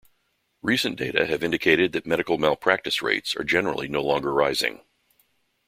Recent 0.63 0.95
data 0.97 1.27
have 1.27 1.43
indicated 1.43 1.91
that 1.91 2.07
medical 2.07 2.39
malpractice 2.39 3.03
rates 3.03 3.35
are 3.35 3.43
generally 3.43 3.87
no 3.87 4.01
longer 4.01 4.33
rising. 4.33 4.81